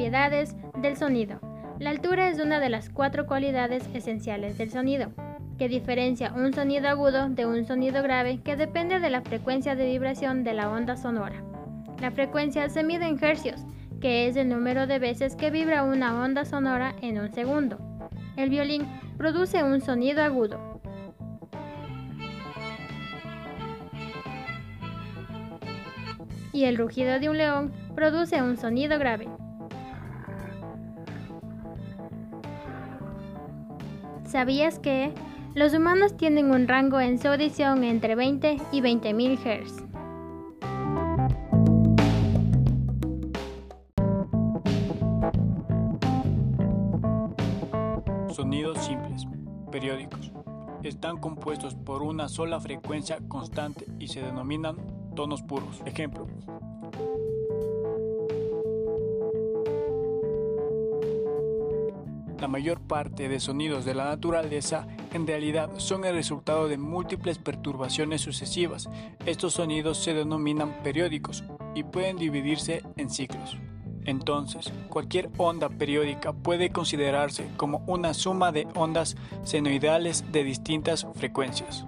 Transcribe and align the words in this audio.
Propiedades 0.00 0.56
del 0.78 0.96
sonido. 0.96 1.40
La 1.78 1.90
altura 1.90 2.30
es 2.30 2.40
una 2.40 2.58
de 2.58 2.70
las 2.70 2.88
cuatro 2.88 3.26
cualidades 3.26 3.86
esenciales 3.92 4.56
del 4.56 4.70
sonido, 4.70 5.12
que 5.58 5.68
diferencia 5.68 6.32
un 6.32 6.54
sonido 6.54 6.88
agudo 6.88 7.28
de 7.28 7.44
un 7.44 7.66
sonido 7.66 8.02
grave 8.02 8.40
que 8.42 8.56
depende 8.56 8.98
de 8.98 9.10
la 9.10 9.20
frecuencia 9.20 9.76
de 9.76 9.84
vibración 9.84 10.42
de 10.42 10.54
la 10.54 10.70
onda 10.70 10.96
sonora. 10.96 11.44
La 12.00 12.10
frecuencia 12.12 12.70
se 12.70 12.82
mide 12.82 13.08
en 13.08 13.22
hercios, 13.22 13.66
que 14.00 14.26
es 14.26 14.36
el 14.36 14.48
número 14.48 14.86
de 14.86 14.98
veces 14.98 15.36
que 15.36 15.50
vibra 15.50 15.82
una 15.82 16.24
onda 16.24 16.46
sonora 16.46 16.94
en 17.02 17.20
un 17.20 17.30
segundo. 17.30 17.78
El 18.36 18.48
violín 18.48 18.88
produce 19.18 19.62
un 19.62 19.82
sonido 19.82 20.22
agudo. 20.22 20.80
Y 26.54 26.64
el 26.64 26.78
rugido 26.78 27.20
de 27.20 27.28
un 27.28 27.36
león 27.36 27.70
produce 27.94 28.40
un 28.40 28.56
sonido 28.56 28.98
grave. 28.98 29.28
¿Sabías 34.30 34.78
que 34.78 35.12
los 35.56 35.74
humanos 35.74 36.16
tienen 36.16 36.52
un 36.52 36.68
rango 36.68 37.00
en 37.00 37.18
su 37.18 37.26
audición 37.26 37.82
entre 37.82 38.14
20 38.14 38.58
y 38.70 38.80
20.000 38.80 39.36
Hz? 39.36 39.84
Sonidos 48.32 48.78
simples, 48.78 49.26
periódicos. 49.72 50.30
Están 50.84 51.16
compuestos 51.18 51.74
por 51.74 52.04
una 52.04 52.28
sola 52.28 52.60
frecuencia 52.60 53.18
constante 53.26 53.86
y 53.98 54.06
se 54.06 54.22
denominan 54.22 54.76
tonos 55.16 55.42
puros. 55.42 55.82
Ejemplo. 55.86 56.28
La 62.40 62.48
mayor 62.48 62.80
parte 62.80 63.28
de 63.28 63.38
sonidos 63.38 63.84
de 63.84 63.94
la 63.94 64.04
naturaleza 64.04 64.86
en 65.12 65.26
realidad 65.26 65.70
son 65.76 66.06
el 66.06 66.14
resultado 66.14 66.68
de 66.68 66.78
múltiples 66.78 67.36
perturbaciones 67.36 68.22
sucesivas. 68.22 68.88
Estos 69.26 69.54
sonidos 69.54 69.98
se 69.98 70.14
denominan 70.14 70.82
periódicos 70.82 71.44
y 71.74 71.82
pueden 71.82 72.16
dividirse 72.16 72.82
en 72.96 73.10
ciclos. 73.10 73.58
Entonces, 74.06 74.72
cualquier 74.88 75.28
onda 75.36 75.68
periódica 75.68 76.32
puede 76.32 76.70
considerarse 76.70 77.46
como 77.58 77.84
una 77.86 78.14
suma 78.14 78.52
de 78.52 78.66
ondas 78.74 79.16
senoidales 79.42 80.24
de 80.32 80.42
distintas 80.42 81.06
frecuencias. 81.16 81.84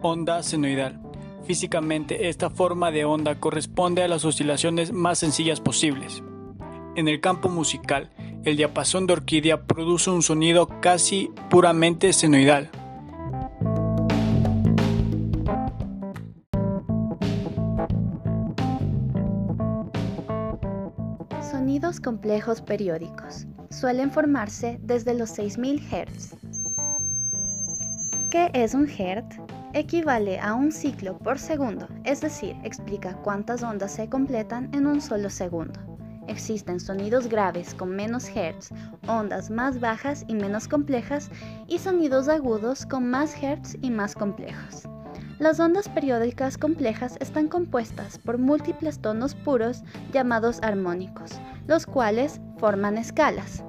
Onda 0.00 0.42
senoidal. 0.42 1.00
Físicamente, 1.44 2.28
esta 2.28 2.50
forma 2.50 2.90
de 2.90 3.04
onda 3.04 3.36
corresponde 3.36 4.02
a 4.02 4.08
las 4.08 4.24
oscilaciones 4.24 4.92
más 4.92 5.20
sencillas 5.20 5.60
posibles. 5.60 6.24
En 6.94 7.08
el 7.08 7.20
campo 7.20 7.48
musical, 7.48 8.10
el 8.44 8.56
diapasón 8.56 9.06
de 9.06 9.12
orquídea 9.14 9.66
produce 9.66 10.10
un 10.10 10.22
sonido 10.22 10.68
casi 10.80 11.30
puramente 11.50 12.12
senoidal. 12.12 12.70
Sonidos 21.40 22.00
complejos 22.00 22.60
periódicos 22.60 23.46
suelen 23.70 24.10
formarse 24.10 24.78
desde 24.82 25.14
los 25.14 25.30
6000 25.30 25.80
Hz. 25.80 26.36
¿Qué 28.30 28.50
es 28.54 28.74
un 28.74 28.88
Hertz? 28.88 29.36
Equivale 29.74 30.38
a 30.38 30.54
un 30.54 30.70
ciclo 30.70 31.18
por 31.18 31.38
segundo, 31.38 31.88
es 32.04 32.20
decir, 32.20 32.56
explica 32.62 33.14
cuántas 33.22 33.62
ondas 33.62 33.92
se 33.92 34.08
completan 34.08 34.68
en 34.74 34.86
un 34.86 35.00
solo 35.00 35.30
segundo. 35.30 35.91
Existen 36.28 36.78
sonidos 36.78 37.28
graves 37.28 37.74
con 37.74 37.90
menos 37.90 38.28
hertz, 38.34 38.70
ondas 39.08 39.50
más 39.50 39.80
bajas 39.80 40.24
y 40.28 40.34
menos 40.34 40.68
complejas, 40.68 41.30
y 41.66 41.78
sonidos 41.78 42.28
agudos 42.28 42.86
con 42.86 43.10
más 43.10 43.34
hertz 43.42 43.76
y 43.82 43.90
más 43.90 44.14
complejos. 44.14 44.88
Las 45.38 45.58
ondas 45.58 45.88
periódicas 45.88 46.56
complejas 46.56 47.16
están 47.18 47.48
compuestas 47.48 48.18
por 48.18 48.38
múltiples 48.38 49.00
tonos 49.00 49.34
puros 49.34 49.82
llamados 50.12 50.60
armónicos, 50.62 51.32
los 51.66 51.86
cuales 51.86 52.40
forman 52.58 52.96
escalas. 52.96 53.64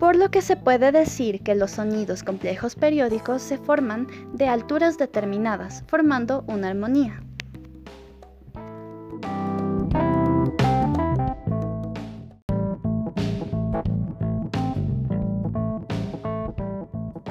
Por 0.00 0.16
lo 0.16 0.30
que 0.30 0.42
se 0.42 0.56
puede 0.56 0.90
decir 0.90 1.42
que 1.42 1.54
los 1.54 1.70
sonidos 1.70 2.24
complejos 2.24 2.74
periódicos 2.74 3.40
se 3.40 3.56
forman 3.56 4.08
de 4.32 4.48
alturas 4.48 4.98
determinadas, 4.98 5.84
formando 5.86 6.44
una 6.48 6.70
armonía. 6.70 7.22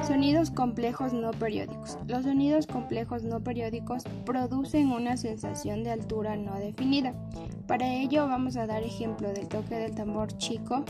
Sonidos 0.06 0.50
complejos 0.50 1.12
no 1.14 1.30
periódicos. 1.30 1.98
Los 2.06 2.24
sonidos 2.24 2.66
complejos 2.66 3.22
no 3.22 3.40
periódicos 3.40 4.04
producen 4.26 4.92
una 4.92 5.16
sensación 5.16 5.82
de 5.82 5.92
altura 5.92 6.36
no 6.36 6.54
definida. 6.58 7.14
Para 7.66 7.86
ello 7.88 8.28
vamos 8.28 8.56
a 8.56 8.66
dar 8.66 8.82
ejemplo 8.82 9.32
del 9.32 9.48
toque 9.48 9.76
del 9.76 9.94
tambor 9.94 10.36
chico, 10.36 10.84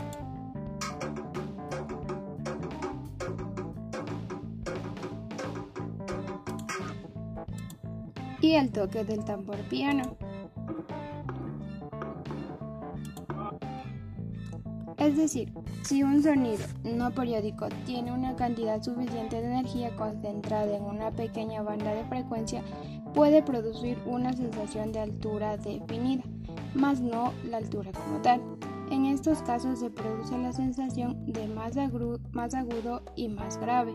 y 8.41 8.53
el 8.53 8.71
toque 8.71 9.03
del 9.03 9.23
tambor 9.23 9.57
piano. 9.69 10.17
Es 15.05 15.17
decir, 15.17 15.53
si 15.83 16.01
un 16.01 16.23
sonido 16.23 16.65
no 16.83 17.11
periódico 17.11 17.67
tiene 17.85 18.11
una 18.11 18.35
cantidad 18.35 18.81
suficiente 18.81 19.39
de 19.39 19.45
energía 19.45 19.95
concentrada 19.95 20.75
en 20.75 20.81
una 20.81 21.11
pequeña 21.11 21.61
banda 21.61 21.93
de 21.93 22.03
frecuencia, 22.05 22.63
puede 23.13 23.43
producir 23.43 23.99
una 24.07 24.33
sensación 24.33 24.91
de 24.91 25.01
altura 25.01 25.57
definida, 25.57 26.23
más 26.73 27.01
no 27.01 27.33
la 27.47 27.57
altura 27.57 27.91
como 27.91 28.19
tal. 28.23 28.41
En 28.89 29.05
estos 29.05 29.43
casos 29.43 29.77
se 29.77 29.91
produce 29.91 30.39
la 30.39 30.51
sensación 30.51 31.23
de 31.31 31.45
más 31.49 31.77
agudo, 31.77 33.03
y 33.15 33.27
más 33.27 33.59
grave. 33.59 33.93